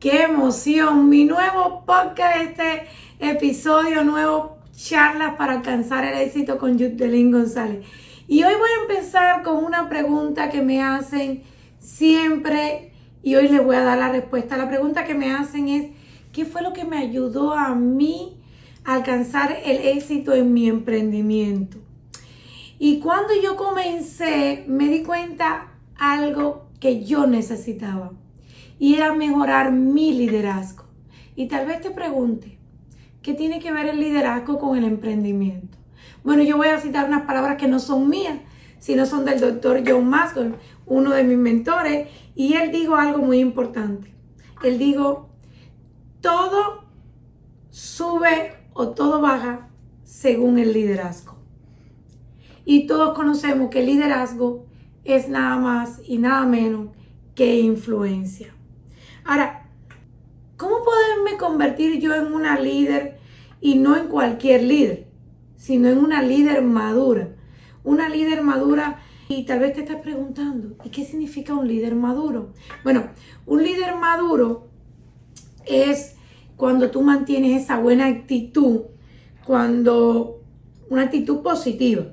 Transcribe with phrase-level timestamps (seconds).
[0.00, 1.08] qué emoción.
[1.08, 2.86] Mi nuevo podcast, este
[3.18, 7.84] episodio nuevo, charlas para alcanzar el éxito con Yudelín González.
[8.28, 11.42] Y hoy voy a empezar con una pregunta que me hacen
[11.80, 12.92] siempre
[13.22, 14.56] y hoy les voy a dar la respuesta.
[14.56, 15.90] La pregunta que me hacen es,
[16.32, 18.40] ¿qué fue lo que me ayudó a mí
[18.84, 21.78] a alcanzar el éxito en mi emprendimiento?
[22.78, 28.12] Y cuando yo comencé, me di cuenta algo que yo necesitaba
[28.78, 30.84] y era mejorar mi liderazgo.
[31.34, 32.58] Y tal vez te pregunte,
[33.22, 35.78] ¿qué tiene que ver el liderazgo con el emprendimiento?
[36.24, 38.38] Bueno, yo voy a citar unas palabras que no son mías,
[38.78, 40.54] sino son del doctor John Maxwell,
[40.86, 44.14] uno de mis mentores, y él dijo algo muy importante.
[44.62, 45.28] Él dijo,
[46.20, 46.84] todo
[47.70, 49.68] sube o todo baja
[50.04, 51.36] según el liderazgo.
[52.64, 54.66] Y todos conocemos que el liderazgo
[55.04, 56.88] es nada más y nada menos
[57.34, 58.57] que influencia.
[59.28, 59.68] Ahora,
[60.56, 63.18] ¿cómo poderme convertir yo en una líder
[63.60, 65.06] y no en cualquier líder,
[65.54, 67.36] sino en una líder madura?
[67.84, 72.54] Una líder madura y tal vez te estás preguntando, ¿y qué significa un líder maduro?
[72.82, 73.10] Bueno,
[73.44, 74.70] un líder maduro
[75.66, 76.16] es
[76.56, 78.84] cuando tú mantienes esa buena actitud,
[79.44, 80.40] cuando
[80.88, 82.06] una actitud positiva.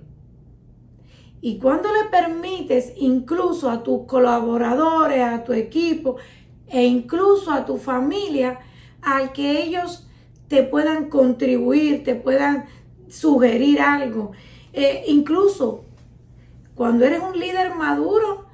[1.39, 6.17] Y cuando le permites incluso a tus colaboradores, a tu equipo
[6.69, 8.59] e incluso a tu familia,
[9.02, 10.08] al que ellos
[10.47, 12.66] te puedan contribuir, te puedan
[13.08, 14.31] sugerir algo.
[14.73, 15.86] Eh, incluso
[16.75, 18.45] cuando eres un líder maduro,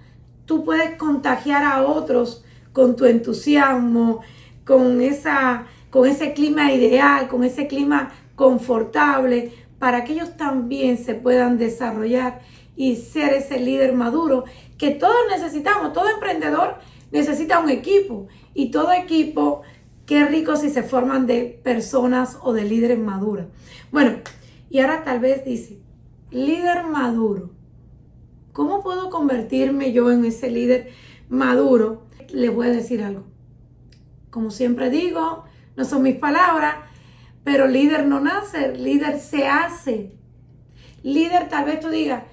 [0.46, 4.22] tú puedes contagiar a otros con tu entusiasmo,
[4.66, 11.16] con, esa, con ese clima ideal, con ese clima confortable, para que ellos también se
[11.16, 12.42] puedan desarrollar
[12.76, 14.46] y ser ese líder maduro
[14.78, 15.94] que todos necesitamos.
[15.94, 16.76] Todo emprendedor
[17.12, 19.62] necesita un equipo y todo equipo,
[20.06, 23.46] qué rico si se forman de personas o de líderes maduros.
[23.92, 24.18] Bueno,
[24.70, 25.80] y ahora tal vez dice,
[26.32, 27.52] líder maduro.
[28.54, 30.90] ¿Cómo puedo convertirme yo en ese líder
[31.30, 32.04] maduro?
[32.34, 33.24] Les voy a decir algo.
[34.30, 35.46] Como siempre digo,
[35.76, 36.76] no son mis palabras,
[37.44, 40.16] pero líder no nace, líder se hace.
[41.04, 42.24] Líder tal vez tú digas,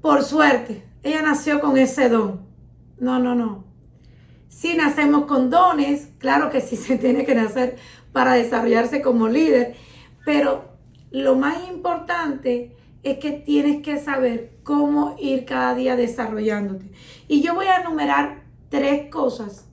[0.00, 2.40] por suerte, ella nació con ese don.
[2.98, 3.61] No, no, no.
[4.52, 7.76] Si nacemos con dones, claro que sí se tiene que nacer
[8.12, 9.74] para desarrollarse como líder,
[10.26, 10.76] pero
[11.10, 16.92] lo más importante es que tienes que saber cómo ir cada día desarrollándote.
[17.28, 19.66] Y yo voy a enumerar tres cosas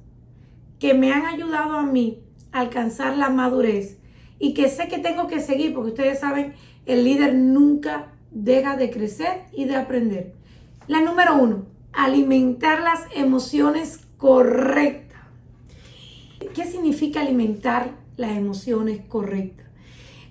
[0.79, 2.23] que me han ayudado a mí
[2.53, 3.99] a alcanzar la madurez
[4.39, 6.53] y que sé que tengo que seguir, porque ustedes saben,
[6.85, 10.33] el líder nunca deja de crecer y de aprender.
[10.87, 15.21] La número uno, alimentar las emociones correctas.
[16.53, 19.65] ¿Qué significa alimentar las emociones correctas?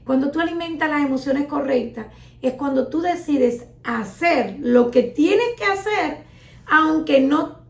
[0.05, 2.07] Cuando tú alimentas las emociones correctas
[2.43, 6.19] es cuando tú decides hacer lo que tienes que hacer,
[6.67, 7.61] aunque no,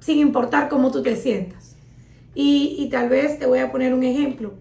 [0.00, 1.76] sin importar cómo tú te sientas.
[2.34, 4.54] Y, y tal vez te voy a poner un ejemplo.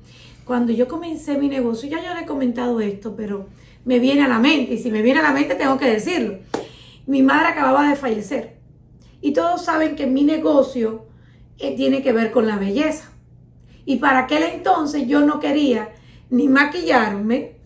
[0.43, 3.47] Cuando yo comencé mi negocio, ya yo le he comentado esto, pero
[3.85, 6.39] me viene a la mente y si me viene a la mente tengo que decirlo.
[7.07, 8.54] Mi madre acababa de fallecer
[9.21, 11.05] y todos saben que mi negocio
[11.57, 13.11] eh, tiene que ver con la belleza.
[13.85, 15.89] Y para aquel entonces yo no quería
[16.29, 17.57] ni maquillarme,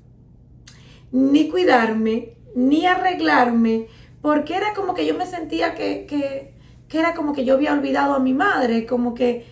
[1.12, 3.88] ni cuidarme, ni arreglarme,
[4.22, 6.54] porque era como que yo me sentía que, que,
[6.88, 9.46] que era como que yo había olvidado a mi madre, como que,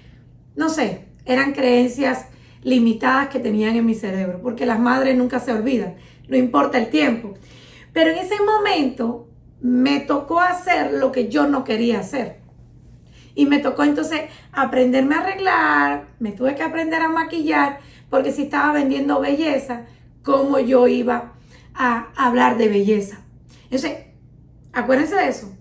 [0.56, 2.28] no sé, eran creencias
[2.64, 5.96] limitadas que tenían en mi cerebro, porque las madres nunca se olvidan
[6.28, 7.34] no importa el tiempo.
[7.94, 9.26] Pero en ese momento
[9.62, 12.40] me tocó hacer lo que yo no quería hacer.
[13.35, 17.79] Y me tocó entonces aprenderme a arreglar, me tuve que aprender a maquillar,
[18.09, 19.85] porque si estaba vendiendo belleza,
[20.23, 21.34] ¿cómo yo iba
[21.73, 23.22] a hablar de belleza?
[23.66, 24.07] Entonces,
[24.73, 25.53] acuérdense de eso.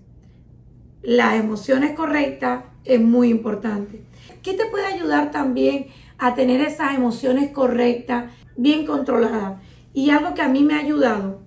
[1.03, 4.01] Las emociones correctas es muy importante.
[4.41, 5.87] ¿Qué te puede ayudar también
[6.17, 9.61] a tener esas emociones correctas, bien controladas?
[9.93, 11.41] Y algo que a mí me ha ayudado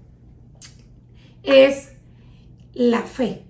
[1.43, 1.90] es
[2.75, 3.45] la fe.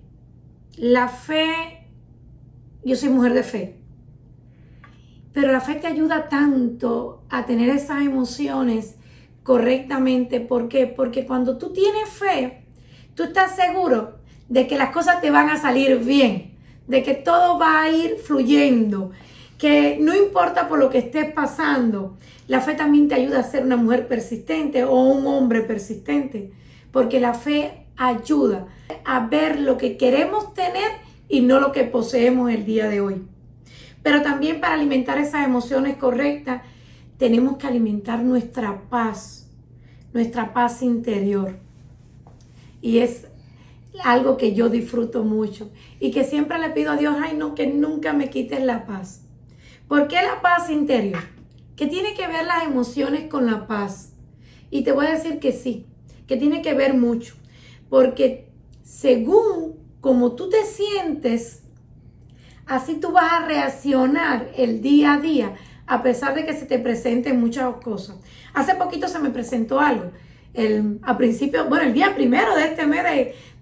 [0.77, 1.87] La fe,
[2.83, 3.81] yo soy mujer de fe,
[5.33, 8.95] pero la fe te ayuda tanto a tener esas emociones
[9.43, 10.39] correctamente.
[10.39, 10.87] ¿Por qué?
[10.87, 12.63] Porque cuando tú tienes fe,
[13.15, 14.19] tú estás seguro
[14.49, 16.57] de que las cosas te van a salir bien,
[16.87, 19.11] de que todo va a ir fluyendo,
[19.57, 23.63] que no importa por lo que estés pasando, la fe también te ayuda a ser
[23.63, 26.51] una mujer persistente o un hombre persistente,
[26.91, 28.67] porque la fe ayuda
[29.05, 30.91] a ver lo que queremos tener
[31.27, 33.23] y no lo que poseemos el día de hoy.
[34.03, 36.61] Pero también para alimentar esas emociones correctas,
[37.17, 39.47] tenemos que alimentar nuestra paz,
[40.13, 41.59] nuestra paz interior.
[42.81, 43.27] Y es
[44.03, 47.67] algo que yo disfruto mucho y que siempre le pido a Dios, ay no, que
[47.67, 49.21] nunca me quites la paz.
[49.87, 51.21] ¿Por qué la paz interior?
[51.75, 54.13] Que tiene que ver las emociones con la paz.
[54.69, 55.85] Y te voy a decir que sí,
[56.27, 57.35] que tiene que ver mucho.
[57.91, 58.47] Porque
[58.83, 61.63] según como tú te sientes,
[62.65, 65.55] así tú vas a reaccionar el día a día,
[65.87, 68.15] a pesar de que se te presenten muchas cosas.
[68.53, 70.09] Hace poquito se me presentó algo.
[70.53, 73.03] El, a principio, bueno, el día primero de este mes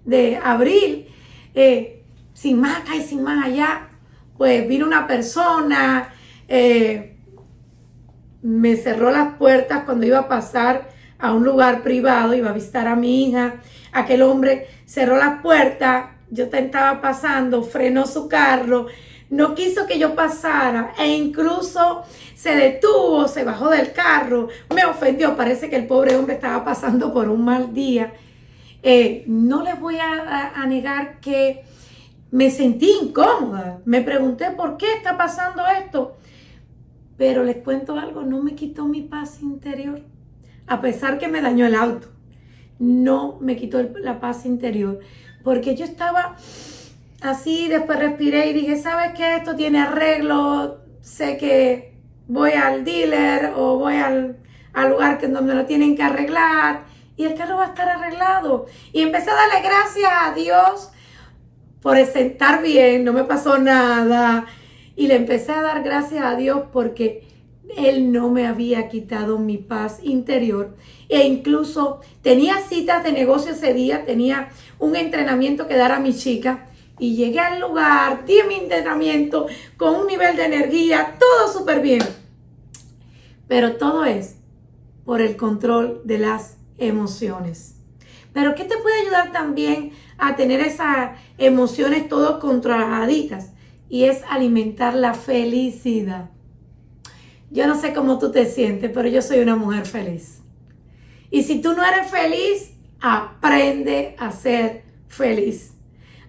[0.04, 1.08] de, abril,
[1.56, 3.88] eh, sin más acá y sin más allá,
[4.38, 6.14] pues vino una persona,
[6.46, 7.16] eh,
[8.42, 12.86] me cerró las puertas cuando iba a pasar a un lugar privado, iba a visitar
[12.86, 13.56] a mi hija,
[13.92, 18.86] aquel hombre cerró las puertas, yo estaba pasando, frenó su carro,
[19.30, 22.02] no quiso que yo pasara e incluso
[22.34, 27.12] se detuvo, se bajó del carro, me ofendió, parece que el pobre hombre estaba pasando
[27.12, 28.12] por un mal día.
[28.82, 31.64] Eh, no les voy a, negar que
[32.30, 36.16] me sentí incómoda, me pregunté por qué está pasando esto,
[37.16, 40.00] pero les cuento algo, no me quitó mi paz interior,
[40.70, 42.06] a pesar que me dañó el auto,
[42.78, 45.00] no me quitó la paz interior,
[45.42, 46.36] porque yo estaba
[47.20, 49.34] así, después respiré y dije, ¿sabes qué?
[49.34, 51.96] Esto tiene arreglo, sé que
[52.28, 54.36] voy al dealer o voy al,
[54.88, 56.84] lugar que donde lo tienen que arreglar
[57.16, 58.66] y el carro va a estar arreglado.
[58.92, 60.92] Y empecé a darle gracias a Dios
[61.82, 64.46] por estar bien, no me pasó nada.
[64.94, 67.28] Y le empecé a dar gracias a Dios porque
[67.76, 70.76] Él no me había quitado mi paz interior.
[71.08, 76.14] E incluso tenía citas de negocio ese día, tenía un entrenamiento que dar a mi
[76.14, 76.66] chica
[76.98, 79.46] y llegué al lugar, di mi entrenamiento
[79.76, 82.02] con un nivel de energía, todo súper bien.
[83.48, 84.36] Pero todo es
[85.04, 87.76] por el control de las emociones.
[88.32, 93.50] Pero ¿qué te puede ayudar también a tener esas emociones todo controladitas?
[93.88, 96.30] Y es alimentar la felicidad.
[97.50, 100.40] Yo no sé cómo tú te sientes, pero yo soy una mujer feliz.
[101.30, 105.74] Y si tú no eres feliz, aprende a ser feliz.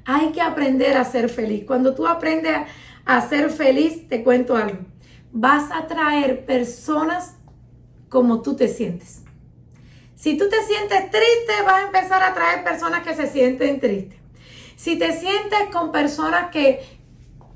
[0.06, 1.64] Hay que aprender a ser feliz.
[1.66, 2.58] Cuando tú aprendes
[3.06, 4.80] a, ser feliz, te cuento algo.
[5.32, 7.36] Vas a traer personas
[8.10, 9.22] como tú te sientes.
[10.16, 14.20] Si tú te sientes triste, vas a empezar a traer personas que se sienten tristes.
[14.76, 16.82] Si te sientes con personas que,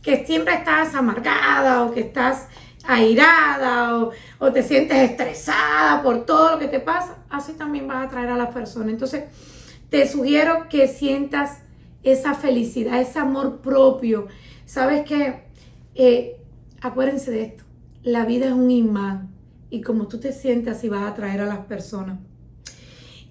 [0.01, 2.47] que siempre estás amargada o que estás
[2.87, 7.97] airada o, o, te sientes estresada por todo lo que te pasa, así también vas
[7.97, 8.89] a atraer a las personas.
[8.89, 9.25] Entonces,
[9.89, 11.59] te sugiero que sientas
[12.03, 14.27] esa felicidad, ese amor propio.
[14.65, 15.43] ¿Sabes qué?
[15.95, 16.37] Eh,
[16.81, 17.63] acuérdense de esto.
[18.03, 19.31] La vida es un imán
[19.69, 22.19] y como tú te sientes así vas a atraer a las personas.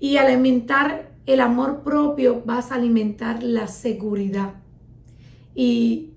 [0.01, 4.55] Y al alimentar el amor propio vas a alimentar la seguridad.
[5.55, 6.11] Y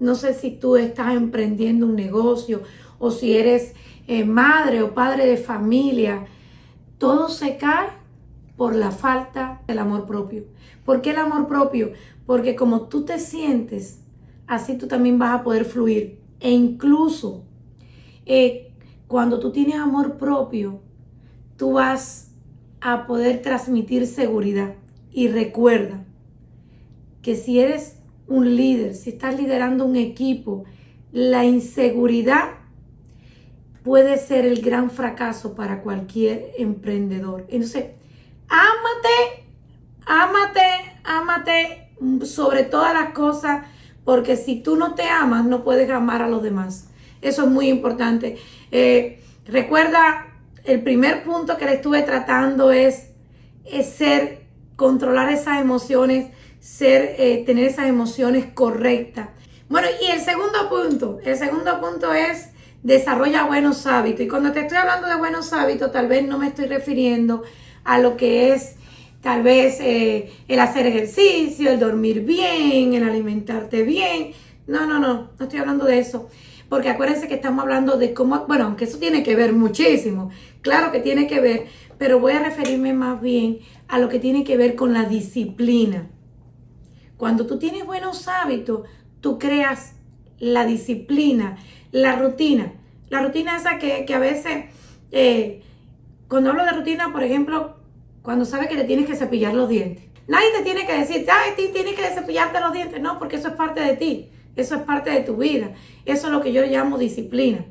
[0.00, 2.62] no sé si tú estás emprendiendo un negocio
[2.98, 3.74] o si eres
[4.08, 6.26] eh, madre o padre de familia,
[6.98, 7.88] todo se cae
[8.56, 10.44] por la falta del amor propio.
[10.84, 11.92] ¿Por qué el amor propio?
[12.26, 14.00] Porque como tú te sientes,
[14.46, 16.18] así tú también vas a poder fluir.
[16.40, 17.44] E incluso
[18.26, 18.72] eh,
[19.06, 20.80] cuando tú tienes amor propio,
[21.56, 22.32] tú vas
[22.80, 24.74] a poder transmitir seguridad.
[25.12, 26.04] Y recuerda
[27.22, 27.99] que si eres
[28.30, 30.64] un líder, si estás liderando un equipo,
[31.12, 32.60] la inseguridad
[33.82, 37.44] puede ser el gran fracaso para cualquier emprendedor.
[37.48, 37.86] Entonces,
[38.48, 39.46] ámate,
[40.06, 40.60] ámate,
[41.04, 41.90] ámate
[42.24, 43.66] sobre todas las cosas,
[44.04, 46.88] porque si tú no te amas, no puedes amar a los demás.
[47.20, 48.38] Eso es muy importante.
[48.70, 50.26] Eh, recuerda,
[50.64, 53.08] el primer punto que le estuve tratando es,
[53.82, 54.46] ser,
[54.76, 59.30] controlar esas emociones, ser, eh, tener esas emociones correctas.
[59.68, 62.50] Bueno, y el segundo punto, el segundo punto es
[62.82, 64.20] desarrolla buenos hábitos.
[64.20, 67.42] Y cuando te estoy hablando de buenos hábitos, tal vez no me estoy refiriendo
[67.84, 68.76] a lo que es
[69.20, 74.32] tal vez eh, el hacer ejercicio, el dormir bien, el alimentarte bien.
[74.66, 76.28] No, no, no, no estoy hablando de eso.
[76.68, 80.30] Porque acuérdense que estamos hablando de cómo, bueno, aunque eso tiene que ver muchísimo,
[80.62, 81.66] claro que tiene que ver,
[81.98, 86.08] pero voy a referirme más bien a lo que tiene que ver con la disciplina.
[87.20, 88.88] Cuando tú tienes buenos hábitos,
[89.20, 89.92] tú creas
[90.38, 91.58] la disciplina,
[91.92, 92.72] la rutina.
[93.10, 94.70] La rutina esa que, a veces
[95.12, 95.60] eh,
[96.28, 97.76] cuando hablo de rutina, por ejemplo,
[98.22, 100.02] cuando sabes que te tienes que cepillar los dientes.
[100.28, 102.98] Nadie te tiene que decir, ay, tienes que cepillarte los dientes.
[103.02, 104.30] No, porque eso es parte de ti.
[104.56, 105.74] Eso es parte de tu vida.
[106.06, 107.66] Eso es lo que yo llamo disciplina.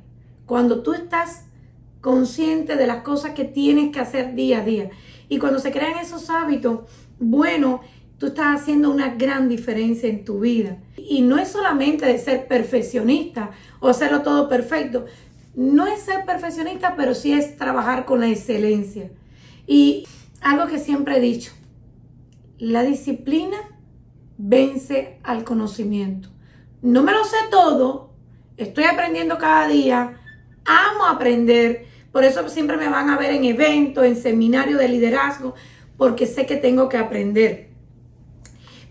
[0.45, 1.45] Cuando tú estás
[2.01, 4.91] consciente de las cosas que tienes que hacer día a día.
[5.27, 6.81] Y cuando se crean esos hábitos,
[7.19, 7.81] bueno,
[8.19, 10.77] tú estás haciendo una gran diferencia en tu vida.
[10.97, 15.05] Y no es solamente de ser perfeccionista o hacerlo todo perfecto.
[15.55, 19.09] No es ser perfeccionista, pero sí es trabajar con la excelencia.
[19.65, 20.05] Y
[20.41, 21.53] algo que siempre he dicho,
[22.59, 23.57] la disciplina
[24.37, 26.29] vence al conocimiento.
[26.81, 28.11] No me lo sé todo,
[28.57, 30.17] estoy aprendiendo cada día,
[30.65, 35.55] amo aprender, por eso siempre me van a ver en eventos, en seminarios de liderazgo,
[35.97, 37.68] porque sé que tengo que aprender.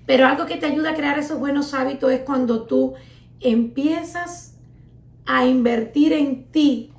[0.09, 2.95] Pero algo que te ayuda a crear esos buenos hábitos es cuando tú
[3.41, 4.57] empiezas
[5.27, 6.95] a invertir en ti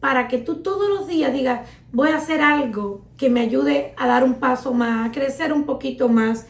[0.00, 4.08] para que tú todos los días digas, voy a hacer algo que me ayude a
[4.08, 6.48] dar un paso más, a crecer un poquito más.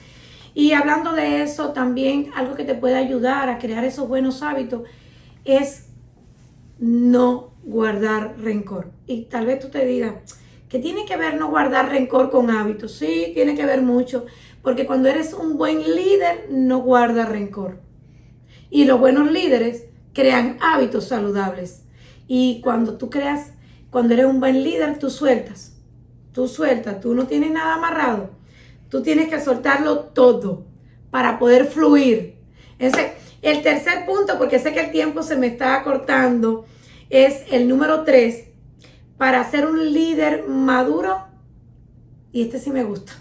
[0.54, 4.84] Y hablando de eso, también algo que te puede ayudar a crear esos buenos hábitos
[5.44, 5.90] es
[6.78, 8.90] no guardar rencor.
[9.06, 10.14] Y tal vez tú te digas,
[10.70, 12.92] ¿qué tiene que ver no guardar rencor con hábitos?
[12.92, 14.24] Sí, tiene que ver mucho,
[14.62, 17.80] porque cuando eres un buen líder, no guarda rencor.
[18.70, 21.82] Y los buenos líderes crean hábitos saludables.
[22.28, 23.52] Y cuando tú creas,
[23.90, 25.76] cuando eres un buen líder, tú sueltas.
[26.32, 28.30] Tú sueltas, tú no tienes nada amarrado.
[28.88, 30.64] Tú tienes que soltarlo todo
[31.10, 32.36] para poder fluir.
[32.78, 33.12] Ese,
[33.42, 36.64] el tercer punto, porque sé que el tiempo se me está cortando,
[37.08, 38.49] es el número tres.
[39.20, 41.26] Para ser un líder maduro,
[42.32, 43.12] y este sí me gusta,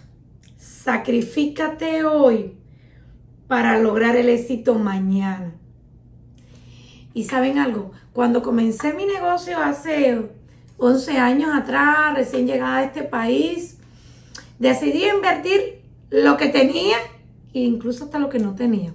[0.58, 2.56] sacrifícate hoy
[3.50, 5.52] para lograr el éxito mañana.
[7.14, 10.30] Y saben algo, cuando comencé mi negocio hace
[10.78, 13.78] 11 años atrás, recién llegada a este país,
[14.58, 16.96] decidí invertir lo que tenía
[17.54, 18.94] e incluso hasta lo que no tenía.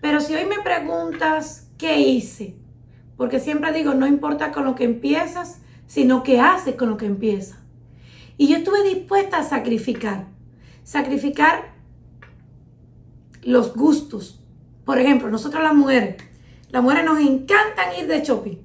[0.00, 2.56] Pero si hoy me preguntas qué hice,
[3.16, 7.06] porque siempre digo, no importa con lo que empiezas, sino qué haces con lo que
[7.06, 7.58] empiezas.
[8.36, 10.28] Y yo estuve dispuesta a sacrificar,
[10.84, 11.74] sacrificar
[13.42, 14.40] los gustos.
[14.84, 16.22] Por ejemplo, nosotros las mujeres,
[16.70, 18.58] las mujeres nos encantan ir de shopping.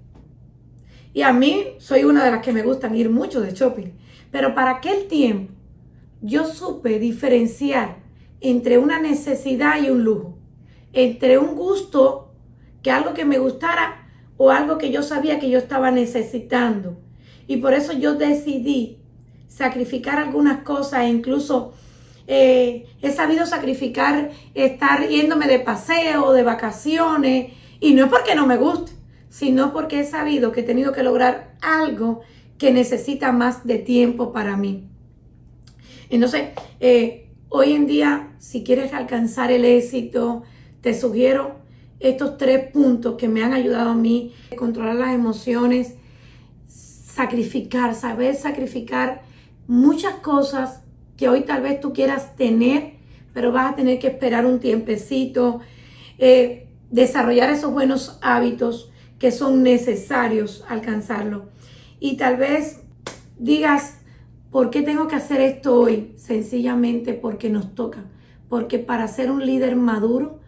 [1.14, 3.94] Y a mí soy una de las que me gustan ir mucho de shopping.
[4.30, 5.54] Pero para aquel tiempo
[6.22, 7.98] yo supe diferenciar
[8.42, 10.38] entre una necesidad y un lujo.
[10.92, 12.34] Entre un gusto,
[12.82, 16.98] que algo que me gustara o algo que yo sabía que yo estaba necesitando.
[17.48, 18.98] Y por eso yo decidí
[19.48, 21.74] sacrificar algunas cosas incluso
[22.28, 28.48] eh, he sabido sacrificar estar yéndome de paseo, de vacaciones, y no es porque no
[28.48, 28.94] me guste,
[29.30, 32.22] sino porque he sabido que he tenido que lograr algo
[32.58, 34.88] que necesita más de tiempo para mí.
[36.10, 40.44] Entonces, eh, hoy en día, si quieres alcanzar el éxito,
[40.82, 41.58] te sugiero
[42.00, 45.96] estos tres puntos que me han ayudado a mí controlar las emociones,
[47.14, 49.22] sacrificar, saber sacrificar
[49.68, 50.82] muchas cosas
[51.16, 52.94] que hoy tal vez tú quieras tener,
[53.34, 55.60] pero vas a tener que esperar un tiempecito.
[56.18, 61.50] Eh, desarrollar esos buenos hábitos que son necesarios alcanzarlo.
[62.00, 62.82] Y tal vez
[63.38, 64.00] digas,
[64.52, 66.14] ¿por qué tengo que hacer esto hoy?
[66.18, 68.06] Sencillamente porque nos toca.
[68.50, 70.40] Porque para ser un líder maduro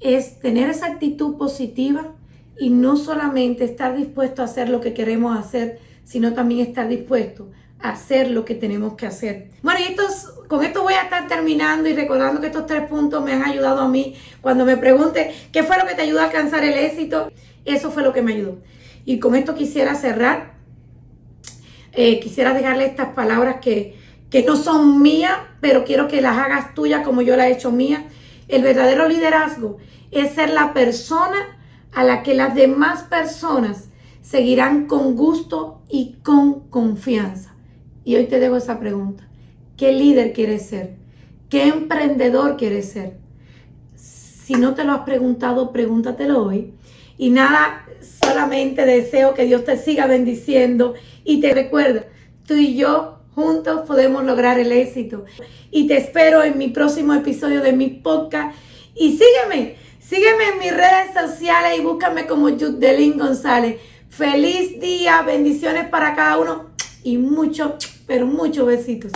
[0.00, 2.14] es tener esa actitud positiva
[2.58, 5.78] y no solamente estar dispuesto a hacer lo que queremos hacer,
[6.10, 7.50] sino también estar dispuesto
[7.82, 9.50] hacer lo que tenemos que hacer.
[9.62, 13.24] Bueno, y estos, con esto voy a estar terminando y recordando que estos tres puntos
[13.24, 14.16] me han ayudado a mí.
[14.40, 17.30] Cuando me pregunte qué fue lo que te ayudó a alcanzar el éxito,
[17.64, 18.58] eso fue lo que me ayudó.
[19.04, 20.54] Y con esto quisiera cerrar.
[21.92, 23.96] Eh, quisiera dejarle estas palabras que,
[24.30, 27.70] que no son mías, pero quiero que las hagas tuyas como yo las he hecho
[27.70, 28.06] mía.
[28.48, 29.78] El verdadero liderazgo
[30.10, 31.56] es ser la persona
[31.92, 33.89] a la que las demás personas
[34.20, 37.54] seguirán con gusto y con confianza.
[38.04, 39.28] Y hoy te dejo esa pregunta.
[39.76, 40.96] ¿Qué líder quieres ser?
[41.48, 43.18] ¿Qué emprendedor quieres ser?
[43.94, 46.74] Si no te lo has preguntado, pregúntatelo hoy.
[47.18, 47.84] Y nada,
[48.22, 52.06] solamente deseo que Dios te siga bendiciendo y te recuerda,
[52.46, 55.24] tú y yo juntos podemos lograr el éxito.
[55.70, 58.56] Y te espero en mi próximo episodio de mi podcast.
[58.94, 63.76] Y sígueme, sígueme en mis redes sociales y búscame como Judelín González.
[64.10, 66.66] Feliz día, bendiciones para cada uno
[67.04, 69.12] y mucho pero muchos besitos.